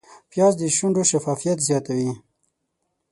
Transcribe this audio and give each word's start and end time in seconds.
پیاز 0.31 0.53
د 0.57 0.61
شونډو 0.75 1.01
شفافیت 1.11 1.57
زیاتوي 1.69 2.11